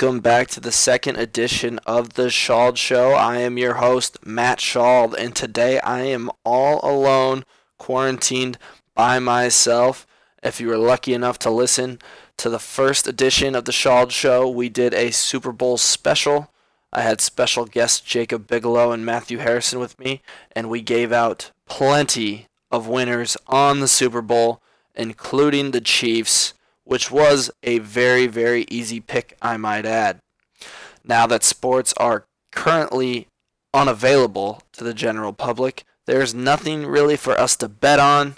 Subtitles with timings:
[0.00, 3.12] Welcome back to the second edition of the Shald Show.
[3.12, 7.44] I am your host, Matt Shald, and today I am all alone,
[7.76, 8.56] quarantined
[8.94, 10.06] by myself.
[10.42, 11.98] If you were lucky enough to listen
[12.38, 16.50] to the first edition of the Shald Show, we did a Super Bowl special.
[16.94, 20.22] I had special guests Jacob Bigelow and Matthew Harrison with me,
[20.52, 24.62] and we gave out plenty of winners on the Super Bowl,
[24.94, 30.20] including the Chiefs which was a very, very easy pick, I might add.
[31.04, 33.28] Now that sports are currently
[33.72, 38.36] unavailable to the general public, there's nothing really for us to bet on,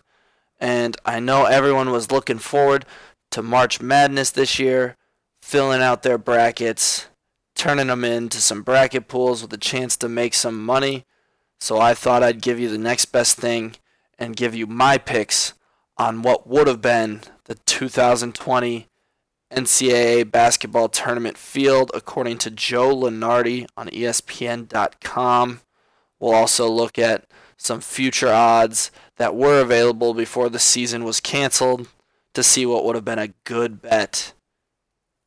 [0.60, 2.84] and I know everyone was looking forward
[3.30, 4.96] to March Madness this year,
[5.40, 7.07] filling out their brackets,
[7.54, 11.04] turning them into some bracket pools with a chance to make some money.
[11.60, 13.76] So I thought I'd give you the next best thing
[14.18, 15.54] and give you my picks
[15.96, 18.88] on what would have been the 2020
[19.52, 25.60] NCAA basketball tournament field, according to Joe Lunardi on ESPN.com.
[26.18, 27.26] We'll also look at
[27.57, 31.88] some future odds that were available before the season was canceled
[32.35, 34.32] to see what would have been a good bet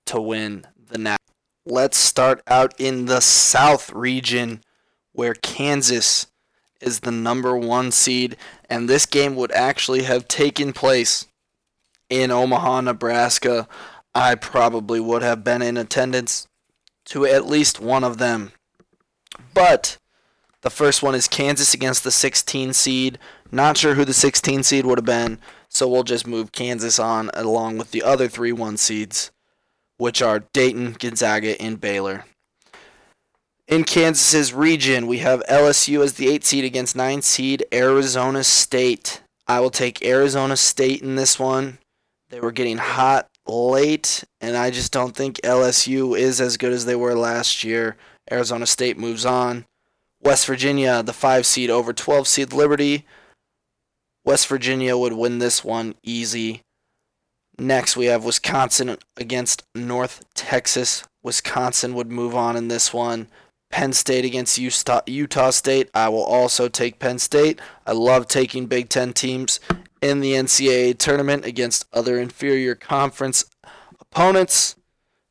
[0.07, 1.17] to win the NCAA.
[1.65, 4.61] Let's start out in the South region
[5.13, 6.27] where Kansas
[6.81, 8.35] is the number one seed,
[8.69, 11.25] and this game would actually have taken place
[12.09, 13.67] in Omaha, Nebraska,
[14.13, 16.47] I probably would have been in attendance
[17.05, 18.51] to at least one of them.
[19.53, 19.97] But
[20.61, 23.19] the first one is Kansas against the 16 seed.
[23.51, 25.39] Not sure who the 16 seed would have been,
[25.69, 29.31] so we'll just move Kansas on along with the other three 1 seeds,
[29.97, 32.25] which are Dayton, Gonzaga, and Baylor.
[33.67, 39.21] In Kansas's region, we have LSU as the 8 seed against 9 seed Arizona State.
[39.47, 41.79] I will take Arizona State in this one.
[42.29, 46.85] They were getting hot late, and I just don't think LSU is as good as
[46.85, 47.97] they were last year.
[48.31, 49.65] Arizona State moves on.
[50.21, 53.05] West Virginia, the 5 seed over 12 seed Liberty.
[54.23, 56.61] West Virginia would win this one easy.
[57.59, 61.03] Next, we have Wisconsin against North Texas.
[61.21, 63.27] Wisconsin would move on in this one.
[63.71, 65.89] Penn State against Utah, State.
[65.93, 67.61] I will also take Penn State.
[67.85, 69.59] I love taking Big Ten teams
[70.01, 73.45] in the NCAA tournament against other inferior conference
[73.99, 74.75] opponents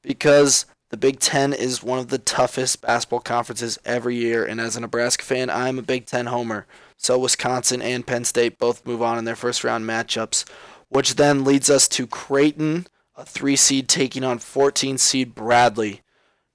[0.03, 4.45] because the Big Ten is one of the toughest basketball conferences every year.
[4.45, 6.67] And as a Nebraska fan, I'm a Big Ten homer.
[6.97, 10.49] So Wisconsin and Penn State both move on in their first round matchups,
[10.89, 12.87] which then leads us to Creighton,
[13.17, 16.03] a three seed taking on 14 seed Bradley.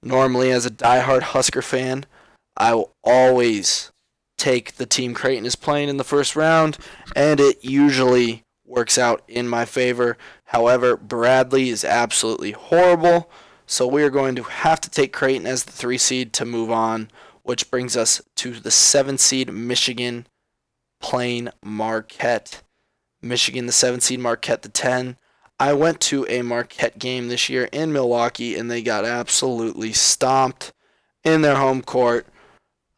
[0.02, 2.06] Normally, as a diehard Husker fan,
[2.56, 3.92] I will always
[4.40, 6.78] take the team Creighton is playing in the first round,
[7.14, 10.16] and it usually works out in my favor.
[10.46, 13.30] However, Bradley is absolutely horrible,
[13.66, 16.70] so we are going to have to take Creighton as the three seed to move
[16.70, 17.10] on,
[17.42, 20.26] which brings us to the seven seed Michigan
[21.00, 22.62] playing Marquette.
[23.22, 25.16] Michigan, the seven seed Marquette, the 10.
[25.58, 30.72] I went to a Marquette game this year in Milwaukee, and they got absolutely stomped
[31.22, 32.26] in their home court.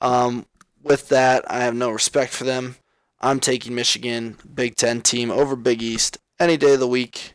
[0.00, 0.46] Um,
[0.82, 2.76] with that, I have no respect for them.
[3.20, 7.34] I'm taking Michigan, Big Ten team, over Big East any day of the week.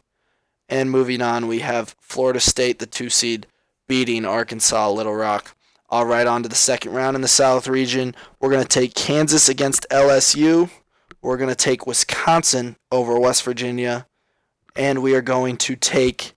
[0.69, 3.47] And moving on, we have Florida State, the two seed,
[3.87, 5.55] beating Arkansas Little Rock.
[5.89, 8.13] All right, on to the second round in the South region.
[8.41, 10.69] We're going to take Kansas against LSU.
[11.21, 14.07] We're going to take Wisconsin over West Virginia.
[14.75, 16.33] And we are going to take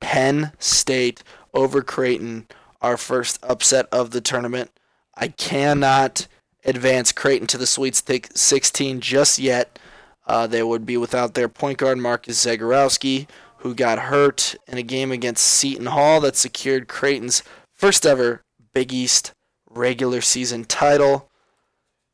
[0.00, 1.22] Penn State
[1.52, 2.46] over Creighton,
[2.80, 4.70] our first upset of the tournament.
[5.14, 6.26] I cannot
[6.64, 7.94] advance Creighton to the Sweet
[8.34, 9.78] 16 just yet.
[10.26, 13.28] Uh, they would be without their point guard Marcus Zegarowski,
[13.58, 17.42] who got hurt in a game against Seton Hall that secured Creighton's
[17.72, 18.42] first ever
[18.72, 19.32] Big East
[19.68, 21.28] regular season title.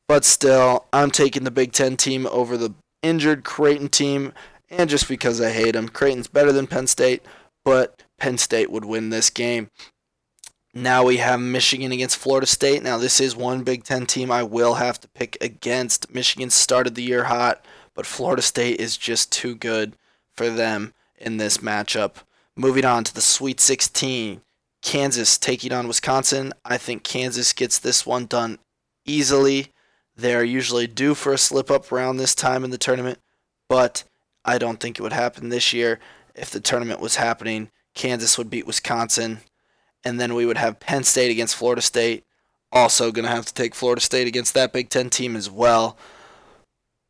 [0.07, 2.73] But still, I'm taking the Big Ten team over the
[3.03, 4.33] injured Creighton team,
[4.69, 7.23] and just because I hate them, Creighton's better than Penn State,
[7.63, 9.69] but Penn State would win this game.
[10.79, 12.83] Now we have Michigan against Florida State.
[12.83, 16.13] Now this is one Big Ten team I will have to pick against.
[16.13, 19.97] Michigan started the year hot, but Florida State is just too good
[20.37, 22.23] for them in this matchup.
[22.55, 24.39] Moving on to the Sweet 16,
[24.81, 26.53] Kansas taking on Wisconsin.
[26.63, 28.57] I think Kansas gets this one done
[29.05, 29.73] easily.
[30.15, 33.19] They're usually due for a slip up around this time in the tournament,
[33.67, 34.05] but
[34.45, 35.99] I don't think it would happen this year.
[36.35, 39.41] If the tournament was happening, Kansas would beat Wisconsin
[40.03, 42.25] and then we would have Penn State against Florida State.
[42.71, 45.97] Also, going to have to take Florida State against that Big Ten team as well.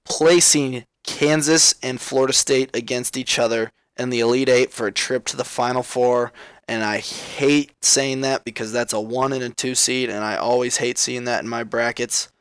[0.05, 5.25] Placing Kansas and Florida State against each other in the Elite Eight for a trip
[5.25, 6.31] to the Final Four.
[6.67, 10.35] And I hate saying that because that's a one and a two seed, and I
[10.35, 12.31] always hate seeing that in my brackets.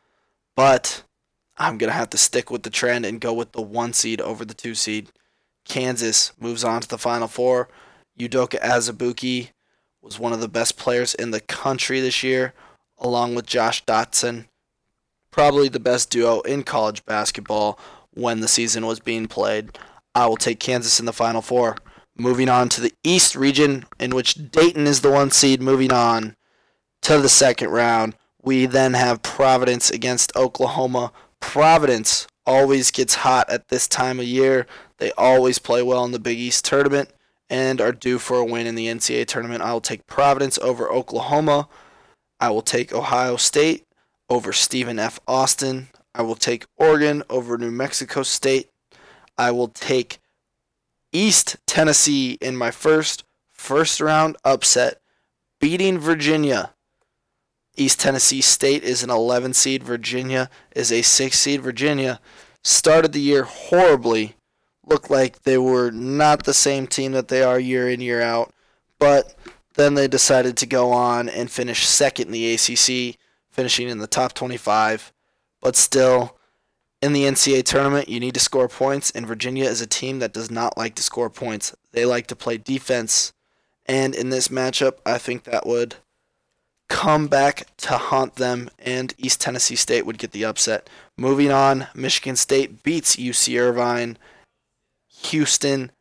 [0.55, 1.03] But
[1.57, 4.21] I'm going to have to stick with the trend and go with the one seed
[4.21, 5.09] over the two seed.
[5.65, 7.69] Kansas moves on to the Final Four.
[8.19, 9.51] Udoka Azubuike
[10.03, 12.55] was one of the best players in the country this year,
[12.99, 14.47] along with Josh Dotson.
[15.31, 17.79] Probably the best duo in college basketball
[18.13, 19.79] when the season was being played.
[20.15, 21.77] I will take Kansas in the Final Four.
[22.17, 25.63] Moving on to the East region, in which Dayton is the one seed.
[25.63, 26.35] Moving on
[27.03, 31.13] to the second round, we then have Providence against Oklahoma.
[31.39, 34.67] Providence always gets hot at this time of year.
[34.97, 37.11] They always play well in the Big East tournament
[37.51, 39.63] and are due for a win in the NCAA tournament.
[39.63, 41.69] I will take Providence over Oklahoma.
[42.41, 43.87] I will take Ohio State
[44.29, 45.19] over Stephen F.
[45.27, 45.89] Austin.
[46.15, 48.71] I will take Oregon over New Mexico State.
[49.37, 50.19] I will take
[51.13, 55.01] East Tennessee in my first first round upset,
[55.61, 56.75] beating Virginia.
[57.77, 59.85] East Tennessee State is an 11 seed.
[59.85, 61.61] Virginia is a 6 seed.
[61.61, 62.21] Virginia
[62.65, 64.35] started the year horribly
[64.89, 68.53] looked like they were not the same team that they are year in, year out.
[68.99, 69.35] But
[69.75, 73.19] then they decided to go on and finish second in the ACC,
[73.51, 75.13] finishing in the top 25.
[75.61, 76.37] But still,
[77.01, 80.33] in the NCAA tournament, you need to score points, and Virginia is a team that
[80.33, 81.75] does not like to score points.
[81.93, 83.33] They like to play defense.
[83.87, 85.97] And in this matchup, I think that would
[86.89, 90.89] come back to haunt them, and East Tennessee State would get the upset.
[91.17, 94.19] Moving on, Michigan State beats UC Irvine
[95.25, 95.93] Houston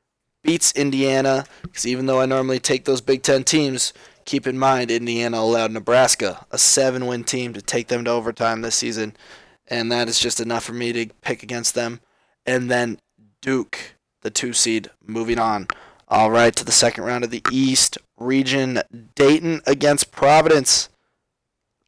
[0.44, 1.46] beats Indiana.
[1.62, 3.94] Because even though I normally take those Big Ten teams,
[4.26, 8.62] keep in mind Indiana allowed Nebraska, a seven win team, to take them to overtime
[8.62, 9.16] this season.
[9.68, 12.00] And that is just enough for me to pick against them.
[12.46, 13.00] And then
[13.42, 15.68] Duke, the two seed, moving on.
[16.08, 18.82] All right, to the second round of the East region.
[19.16, 20.88] Dayton against Providence.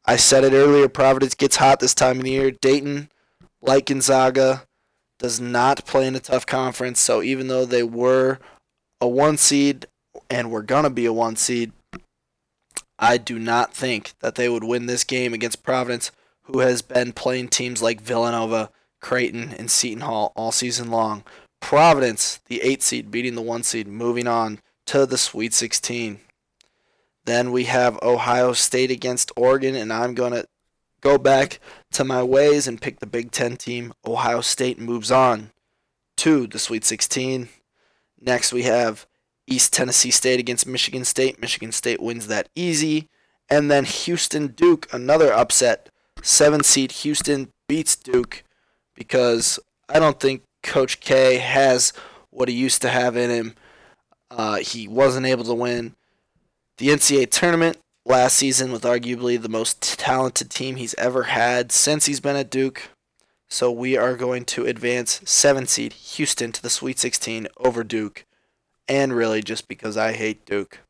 [0.04, 2.50] I said it earlier, Providence gets hot this time of year.
[2.50, 3.10] Dayton,
[3.62, 4.66] like Gonzaga,
[5.20, 6.98] does not play in a tough conference.
[6.98, 8.38] So even though they were
[9.00, 9.86] a one seed
[10.28, 11.72] and were going to be a one seed,
[12.98, 16.10] I do not think that they would win this game against Providence,
[16.42, 18.70] who has been playing teams like Villanova,
[19.00, 21.22] Creighton, and Seton Hall all season long.
[21.60, 26.20] Providence, the eight seed, beating the one seed, moving on to the Sweet 16.
[27.26, 30.46] Then we have Ohio State against Oregon, and I'm going to
[31.00, 31.60] go back
[31.92, 33.92] to my ways and pick the Big Ten team.
[34.06, 35.50] Ohio State moves on
[36.18, 37.48] to the Sweet 16.
[38.20, 39.06] Next, we have
[39.46, 41.40] East Tennessee State against Michigan State.
[41.40, 43.08] Michigan State wins that easy.
[43.48, 45.88] And then Houston Duke, another upset.
[46.22, 48.44] Seven seed Houston beats Duke
[48.94, 49.58] because
[49.88, 51.92] I don't think Coach K has
[52.30, 53.54] what he used to have in him.
[54.30, 55.96] Uh, he wasn't able to win
[56.78, 57.78] the NCAA tournament
[58.10, 62.50] last season with arguably the most talented team he's ever had since he's been at
[62.50, 62.90] Duke.
[63.48, 68.26] So we are going to advance 7 seed Houston to the Sweet 16 over Duke.
[68.88, 70.80] And really just because I hate Duke.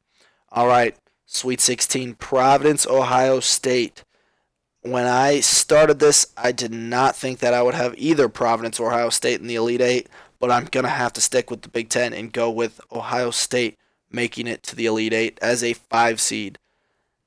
[0.50, 4.02] All right, Sweet 16 Providence, Ohio State.
[4.80, 8.88] When I started this, I did not think that I would have either Providence or
[8.88, 11.68] Ohio State in the Elite 8, but I'm going to have to stick with the
[11.68, 13.76] Big 10 and go with Ohio State
[14.10, 16.58] making it to the Elite 8 as a 5 seed.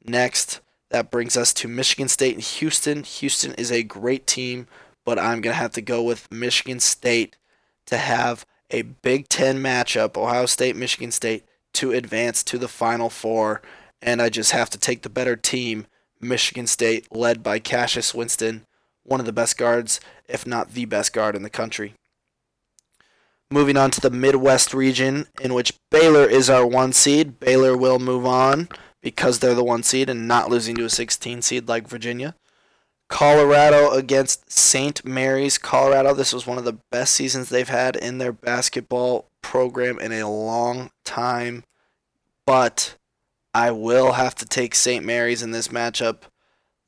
[0.06, 3.04] Next, that brings us to Michigan State and Houston.
[3.04, 4.68] Houston is a great team,
[5.06, 7.38] but I'm going to have to go with Michigan State
[7.86, 13.10] to have a Big Ten matchup, Ohio State, Michigan State, to advance to the Final
[13.10, 13.62] Four.
[14.02, 15.88] And I just have to take the better team,
[16.20, 18.66] Michigan State, led by Cassius Winston,
[19.04, 21.94] one of the best guards, if not the best guard in the country.
[23.50, 27.40] Moving on to the Midwest region, in which Baylor is our one seed.
[27.40, 28.68] Baylor will move on
[29.04, 32.36] because they're the one seed and not losing to a 16 seed like Virginia.
[33.10, 35.06] Colorado against St.
[35.06, 35.60] Mary's.
[35.60, 40.14] Colorado, this was one of the best seasons they've had in their basketball program in
[40.14, 41.66] a long time.
[42.48, 42.96] But
[43.54, 45.06] I will have to take St.
[45.06, 46.22] Mary's in this matchup.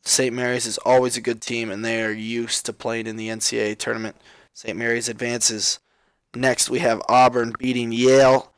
[0.04, 0.34] St.
[0.34, 3.78] Mary's is always a good team, and they are used to playing in the NCAA
[3.78, 4.16] tournament.
[4.54, 4.78] St.
[4.78, 5.80] Mary's advances.
[6.34, 8.54] Next, we have Auburn beating Yale.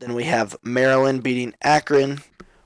[0.00, 2.22] Then we have Maryland beating Akron.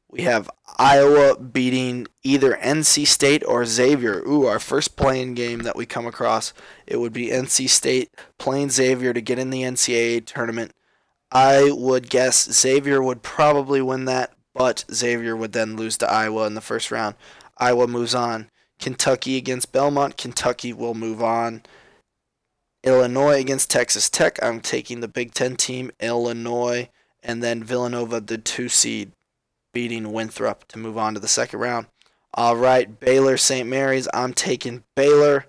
[0.09, 0.49] We have
[0.79, 4.23] Iowa beating either NC State or Xavier.
[4.27, 6.53] Ooh, our first play-in game that we come across.
[6.87, 10.73] It would be NC State playing Xavier to get in the NCAA tournament.
[11.33, 16.47] I would guess Xavier would probably win that, but Xavier would then lose to Iowa
[16.47, 17.17] in the first round.
[17.59, 18.51] Iowa moves on.
[18.79, 20.17] Kentucky against Belmont.
[20.17, 21.63] Kentucky will move on.
[22.85, 24.39] Illinois against Texas Tech.
[24.43, 26.91] I'm taking the Big Ten team, Illinois,
[27.23, 29.13] and then Villanova, the two seed,
[29.77, 31.85] beating Winthrop to move on to the second round.
[32.33, 33.69] All right, Baylor, St.
[33.69, 34.09] Mary's.
[34.15, 35.45] I'm taking Baylor.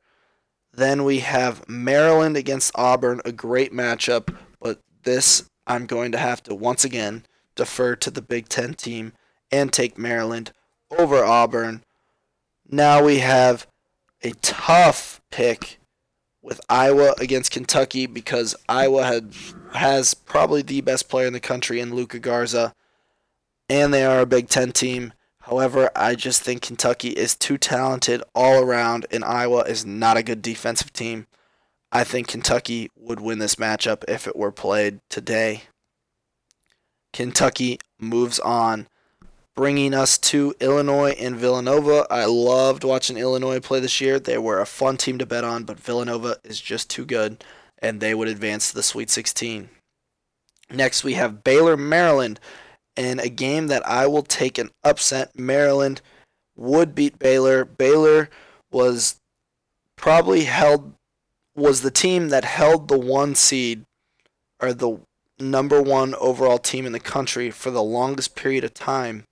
[0.73, 6.43] Then we have Maryland against Auburn, a great matchup, but this I'm going to have
[6.43, 7.23] to once again
[7.55, 9.13] defer to the Big Ten team
[9.49, 10.51] and take Maryland
[10.91, 11.85] over Auburn.
[12.69, 13.65] Now we have
[14.23, 15.79] a tough pick
[16.41, 19.33] with Iowa against Kentucky because Iowa had
[19.71, 22.73] has probably the best player in the country in Luka Garza,
[23.69, 25.13] and they are a Big Ten team.
[25.41, 30.23] However, I just think Kentucky is too talented all around, and Iowa is not a
[30.23, 31.27] good defensive team.
[31.91, 35.63] I think Kentucky would win this matchup if it were played today.
[37.13, 38.87] Kentucky moves on,
[39.55, 42.05] bringing us to Illinois and Villanova.
[42.11, 44.19] I loved watching Illinois play this year.
[44.19, 47.43] They were a fun team to bet on, but Villanova is just too good,
[47.79, 49.69] and they would advance to the Sweet 16.
[50.69, 52.41] Next, we have Baylor, Maryland,
[52.97, 55.37] and a game that I will take an upset.
[55.37, 56.01] Maryland
[56.55, 57.63] would beat Baylor.
[57.63, 58.29] Baylor
[58.71, 59.19] was
[59.95, 60.93] probably held
[61.55, 63.83] was the team that held the one seed
[64.61, 64.99] or the
[65.39, 69.23] number one overall team in the country for the longest period of time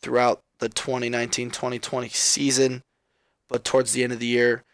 [0.00, 2.82] throughout the 2019 2020 season.
[3.48, 4.64] But towards the end of the year,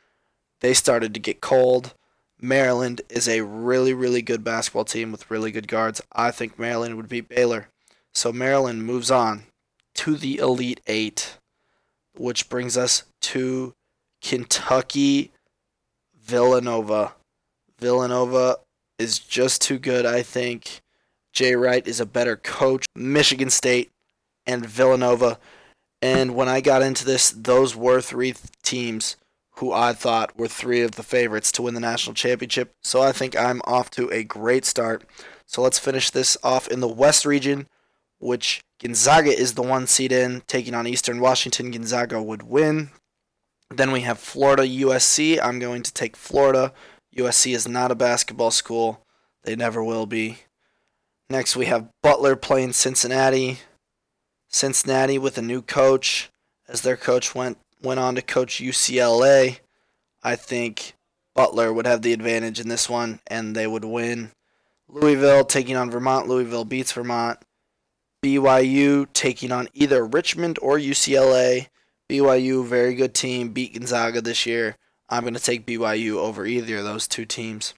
[0.60, 1.94] they started to get cold.
[2.40, 6.02] Maryland is a really, really good basketball team with really good guards.
[6.12, 7.68] I think Maryland would beat Baylor.
[8.14, 9.44] So Maryland moves on
[9.96, 11.38] to the Elite Eight,
[12.16, 13.74] which brings us to
[14.22, 15.32] Kentucky
[16.18, 17.14] Villanova.
[17.78, 18.58] Villanova
[18.98, 20.80] is just too good, I think.
[21.32, 22.86] Jay Wright is a better coach.
[22.94, 23.90] Michigan State
[24.46, 25.38] and Villanova.
[26.00, 29.16] And when I got into this, those were three teams
[29.56, 32.72] who I thought were three of the favorites to win the national championship.
[32.82, 35.04] So I think I'm off to a great start.
[35.46, 37.66] So let's finish this off in the West region,
[38.18, 41.70] which Gonzaga is the one seed in, taking on Eastern Washington.
[41.70, 42.90] Gonzaga would win.
[43.70, 45.38] Then we have Florida USC.
[45.42, 46.72] I'm going to take Florida.
[47.16, 49.00] USC is not a basketball school.
[49.44, 50.38] They never will be.
[51.30, 53.60] Next, we have Butler playing Cincinnati.
[54.48, 56.30] Cincinnati with a new coach,
[56.68, 59.58] as their coach went went on to coach UCLA.
[60.22, 60.94] I think
[61.34, 64.30] Butler would have the advantage in this one, and they would win.
[64.88, 66.28] Louisville taking on Vermont.
[66.28, 67.38] Louisville beats Vermont.
[68.24, 71.68] BYU taking on either Richmond or UCLA.
[72.08, 74.78] BYU, very good team, beat Gonzaga this year.
[75.10, 77.74] I'm going to take BYU over either of those two teams.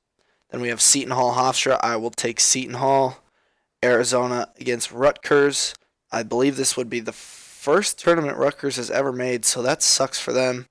[0.50, 1.80] Then we have Seton Hall Hofstra.
[1.82, 3.18] I will take Seton Hall.
[3.84, 5.74] Arizona against Rutgers.
[6.12, 10.20] I believe this would be the first tournament Rutgers has ever made, so that sucks
[10.20, 10.68] for them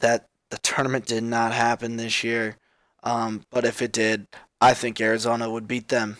[0.00, 2.56] that the tournament did not happen this year.
[3.04, 4.26] Um, but if it did,
[4.60, 6.16] I think Arizona would beat them.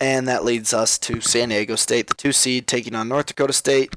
[0.00, 3.52] And that leads us to San Diego State, the two seed, taking on North Dakota
[3.52, 3.94] State.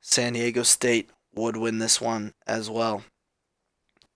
[0.00, 3.02] San Diego State would win this one as well.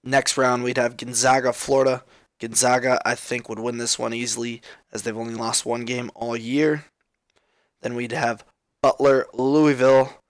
[0.05, 2.05] Next round, we'd have Gonzaga, Florida.
[2.41, 4.62] Gonzaga, I think, would win this one easily
[4.93, 6.85] as they've only lost one game all year.
[7.83, 8.45] Then we'd have
[8.83, 10.21] Butler, Louisville.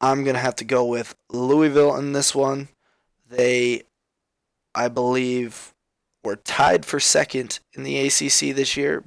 [0.00, 2.68] I'm going to have to go with Louisville in this one.
[3.28, 3.82] They,
[4.74, 5.74] I believe,
[6.22, 9.04] were tied for second in the ACC this year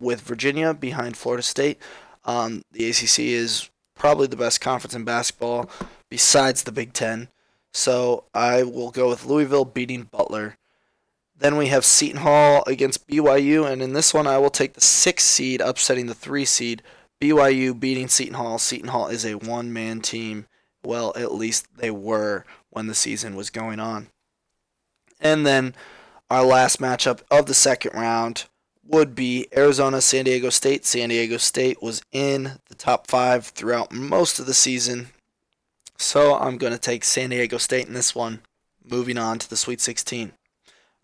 [0.00, 1.78] with Virginia behind Florida State.
[2.24, 5.70] Um, the ACC is probably the best conference in basketball
[6.08, 7.28] besides the Big Ten.
[7.72, 10.56] So I will go with Louisville beating Butler.
[11.36, 14.80] Then we have Seton Hall against BYU, and in this one I will take the
[14.80, 16.82] six seed upsetting the three seed.
[17.20, 18.58] BYU beating Seton Hall.
[18.58, 20.46] Seton Hall is a one man team.
[20.84, 24.08] Well, at least they were when the season was going on.
[25.20, 25.74] And then
[26.30, 28.46] our last matchup of the second round
[28.88, 30.84] would be Arizona San Diego State.
[30.84, 35.08] San Diego State was in the top five throughout most of the season.
[35.98, 38.40] So I'm going to take San Diego State in this one.
[38.84, 40.32] Moving on to the Sweet 16.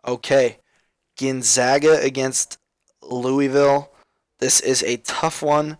[0.07, 0.59] Okay,
[1.19, 2.59] Gonzaga against
[3.03, 3.91] Louisville.
[4.39, 5.79] This is a tough one,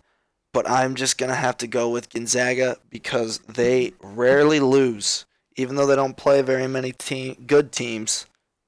[0.53, 5.25] but I'm just going to have to go with Gonzaga because they rarely lose.
[5.55, 8.25] Even though they don't play very many team, good teams,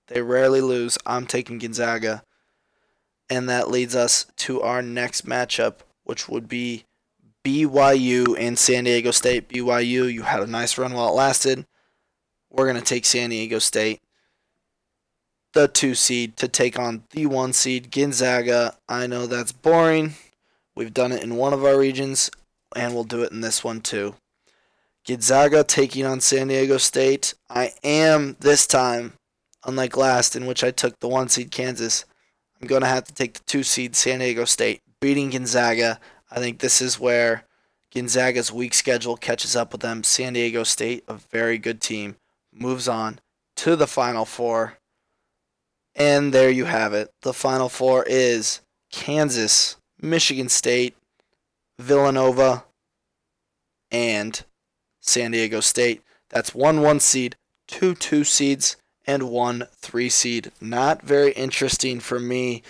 [0.08, 0.98] they rarely lose.
[1.06, 2.24] I'm taking Gonzaga.
[3.30, 6.86] And that leads us to our next matchup, which would be
[7.44, 9.50] BYU and San Diego State.
[9.50, 11.66] BYU, you had a nice run while it lasted.
[12.50, 14.02] We're going to take San Diego State
[15.58, 18.78] the two seed to take on the one seed Gonzaga.
[18.88, 20.14] I know that's boring.
[20.76, 22.30] We've done it in one of our regions,
[22.76, 24.14] and we'll do it in this one too.
[25.08, 27.34] Gonzaga taking on San Diego State.
[27.50, 29.14] I am this time,
[29.66, 32.06] unlike last, in which I took the one seed Kansas.
[32.60, 36.00] I'm going to have to take the two seed San Diego State beating Gonzaga.
[36.32, 37.46] I think this is where
[37.94, 40.04] Gonzaga's weak schedule catches up with them.
[40.04, 42.16] San Diego State, a very good team,
[42.54, 43.20] moves on
[43.58, 44.78] to the Final Four.
[45.96, 47.12] And there you have it.
[47.22, 48.62] The Final Four is
[48.92, 50.96] Kansas, Michigan State,
[51.80, 52.66] Villanova,
[53.92, 54.44] and
[55.02, 56.02] San Diego State.
[56.30, 57.36] That's one one seed,
[57.68, 60.52] two two seeds, and one three seed.
[60.62, 62.62] Not very interesting for me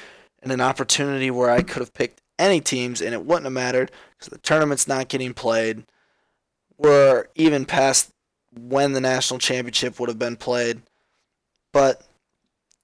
[0.42, 3.92] and an opportunity where I could have picked any teams and it wouldn't have mattered
[4.12, 5.84] because the tournament's not getting played.
[6.78, 8.12] We're even past
[8.56, 10.84] when the national championship would have been played.
[11.74, 12.04] But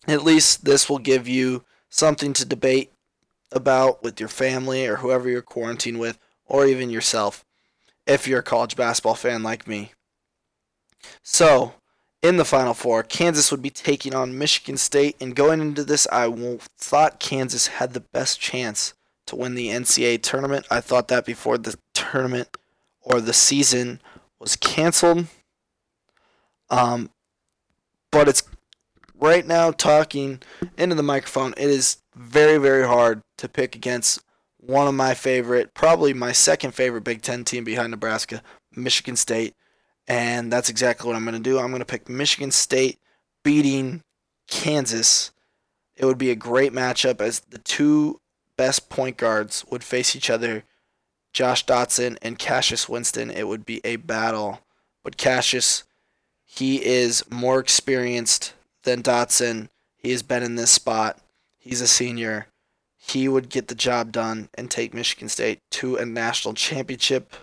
[0.07, 2.91] at least this will give you something to debate
[3.51, 7.45] about with your family or whoever you're quarantined with, or even yourself,
[8.05, 9.91] if you're a college basketball fan like me.
[11.21, 11.73] So,
[12.23, 16.07] in the Final Four, Kansas would be taking on Michigan State, and going into this,
[16.11, 16.33] I
[16.77, 18.93] thought Kansas had the best chance
[19.27, 20.65] to win the NCAA tournament.
[20.71, 22.47] I thought that before the tournament
[23.01, 24.01] or the season
[24.39, 25.27] was canceled.
[26.69, 27.09] Um,
[28.11, 28.43] but it's
[29.19, 30.41] right now talking
[30.77, 31.53] into the microphone.
[31.57, 34.21] It is very, very hard to pick against
[34.57, 38.41] one of my favorite, probably my second favorite Big Ten team behind Nebraska,
[38.73, 39.55] Michigan State.
[40.07, 41.59] And that's exactly what I'm going to do.
[41.59, 42.99] I'm going to pick Michigan State
[43.43, 44.03] beating
[44.47, 45.31] Kansas.
[45.95, 48.19] It would be a great matchup as the two
[48.57, 50.63] best point guards would face each other
[51.33, 53.31] Josh Dotson and Cassius Winston.
[53.31, 54.59] It would be a battle.
[55.03, 55.83] But Cassius,
[56.45, 59.69] he is more experienced than Dotson.
[59.97, 61.19] He has been in this spot.
[61.57, 62.47] He's a senior.
[62.97, 67.33] He would get the job done and take Michigan State to a national championship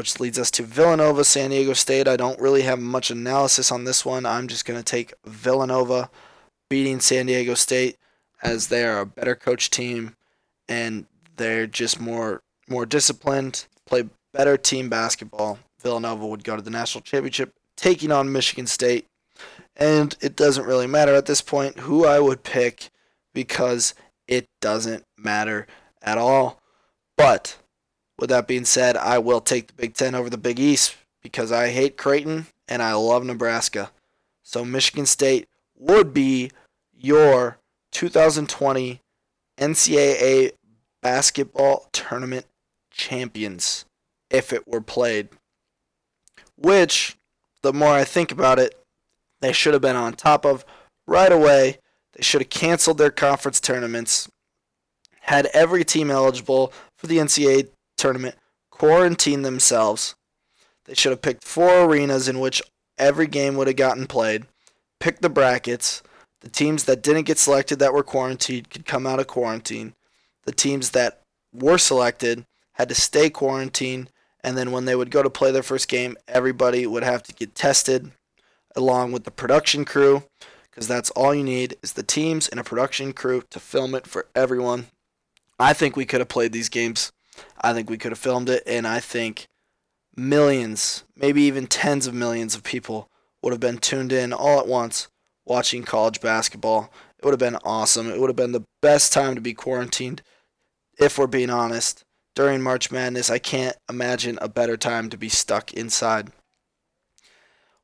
[0.00, 2.08] which leads us to Villanova, San Diego State.
[2.08, 4.24] I don't really have much analysis on this one.
[4.24, 6.08] I'm just going to take Villanova
[6.70, 7.98] beating San Diego State
[8.42, 10.16] as they are a better coach team
[10.70, 11.04] and
[11.36, 15.58] they're just more more disciplined, play better team basketball.
[15.82, 19.06] Villanova would go to the national championship taking on Michigan State.
[19.76, 22.88] And it doesn't really matter at this point who I would pick
[23.34, 23.92] because
[24.26, 25.66] it doesn't matter
[26.00, 26.58] at all.
[27.18, 27.58] But
[28.20, 31.50] with that being said, I will take the Big Ten over the Big East because
[31.50, 33.90] I hate Creighton and I love Nebraska.
[34.42, 36.50] So Michigan State would be
[36.92, 37.58] your
[37.92, 39.00] 2020
[39.58, 40.52] NCAA
[41.02, 42.46] basketball tournament
[42.90, 43.86] champions
[44.28, 45.28] if it were played.
[46.56, 47.16] Which,
[47.62, 48.78] the more I think about it,
[49.40, 50.66] they should have been on top of
[51.06, 51.78] right away.
[52.12, 54.28] They should have canceled their conference tournaments,
[55.20, 57.68] had every team eligible for the NCAA
[58.00, 58.36] tournament
[58.70, 60.14] quarantine themselves.
[60.86, 62.62] They should have picked four arenas in which
[62.96, 64.46] every game would have gotten played,
[64.98, 66.02] pick the brackets.
[66.40, 69.94] The teams that didn't get selected that were quarantined could come out of quarantine.
[70.46, 71.20] The teams that
[71.52, 74.10] were selected had to stay quarantined,
[74.42, 77.34] and then when they would go to play their first game, everybody would have to
[77.34, 78.12] get tested
[78.74, 80.22] along with the production crew
[80.70, 84.06] because that's all you need is the teams and a production crew to film it
[84.06, 84.86] for everyone.
[85.58, 87.12] I think we could have played these games
[87.60, 89.46] I think we could have filmed it, and I think
[90.16, 93.08] millions, maybe even tens of millions of people
[93.42, 95.08] would have been tuned in all at once
[95.44, 96.92] watching college basketball.
[97.18, 98.10] It would have been awesome.
[98.10, 100.22] It would have been the best time to be quarantined,
[100.98, 102.04] if we're being honest.
[102.34, 106.30] During March Madness, I can't imagine a better time to be stuck inside.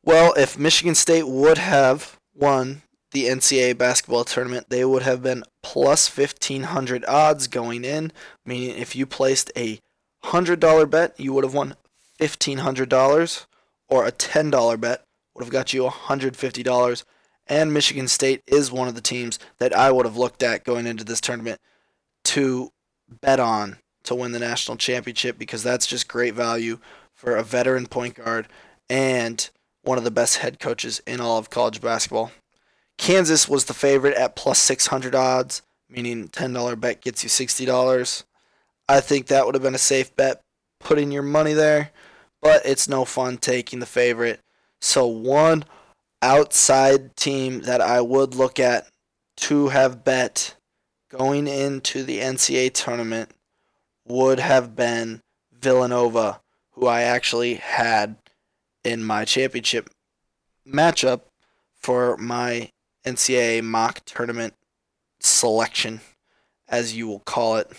[0.04, 5.44] Well, if Michigan State would have won the NCAA basketball tournament, they would have been
[5.62, 8.12] plus 1500 odds going in,
[8.44, 9.80] meaning if you placed a
[10.24, 11.76] $100 bet, you would have won
[12.20, 13.46] $1,500,
[13.88, 17.04] or a $10 bet would have got you $150.
[17.46, 20.86] And Michigan State is one of the teams that I would have looked at going
[20.86, 21.60] into this tournament
[22.24, 22.72] to
[23.20, 26.78] bet on to win the national championship because that's just great value
[27.14, 28.48] for a veteran point guard
[28.90, 29.50] and
[29.82, 32.32] one of the best head coaches in all of college basketball.
[32.98, 38.24] Kansas was the favorite at plus 600 odds, meaning $10 bet gets you $60.
[38.88, 40.42] I think that would have been a safe bet
[40.80, 41.90] putting your money there,
[42.40, 44.40] but it's no fun taking the favorite.
[44.80, 45.64] So, one
[46.22, 48.88] outside team that I would look at
[49.38, 50.54] to have bet
[51.10, 53.30] going into the NCAA tournament
[54.06, 55.20] would have been
[55.52, 56.40] Villanova,
[56.72, 58.16] who I actually had
[58.84, 59.90] in my championship
[60.66, 61.22] matchup
[61.74, 62.70] for my
[63.06, 64.54] NCAA mock tournament
[65.20, 66.00] selection,
[66.68, 67.70] as you will call it.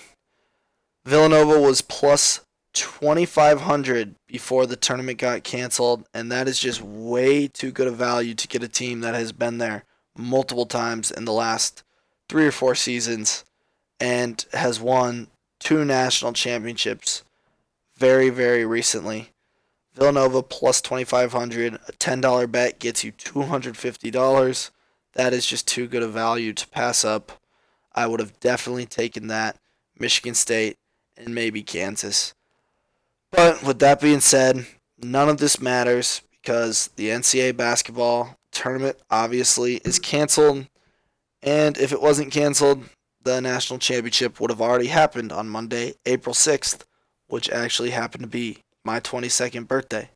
[1.05, 2.41] Villanova was plus
[2.73, 8.33] 2,500 before the tournament got canceled, and that is just way too good a value
[8.35, 9.83] to get a team that has been there
[10.17, 11.83] multiple times in the last
[12.29, 13.45] three or four seasons
[13.99, 15.27] and has won
[15.59, 17.23] two national championships
[17.97, 19.29] very, very recently.
[19.95, 24.71] Villanova plus 2500 a $10 bet gets you $250.
[25.17, 27.41] That is just too good a value to pass up.
[27.93, 29.57] I would have definitely taken that.
[29.99, 30.77] Michigan State
[31.17, 32.35] and maybe Kansas.
[33.31, 34.67] But with that being said,
[35.01, 40.67] none of this matters because the NCAA basketball tournament obviously is canceled.
[41.41, 42.83] And if it wasn't canceled,
[43.23, 46.81] the national championship would have already happened on Monday, April 6th,
[47.27, 50.09] which actually happened to be my 22nd birthday.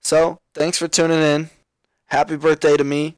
[0.00, 1.50] So, thanks for tuning in.
[2.06, 3.16] Happy birthday to me,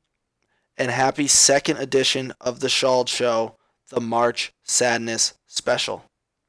[0.82, 3.54] and happy second edition of the Shald Show,
[3.90, 6.02] the March Sadness Special.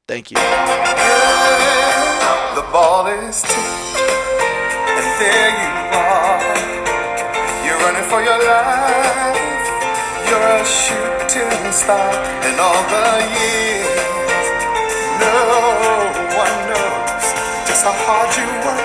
[0.08, 0.34] Thank you.
[0.34, 0.42] The
[2.74, 6.42] ball is and there you are.
[7.64, 9.38] You're running for your life.
[10.26, 12.10] You're a shooting star,
[12.42, 14.46] and all the years,
[15.22, 15.30] no
[16.42, 17.26] one knows
[17.68, 18.83] just how hard you work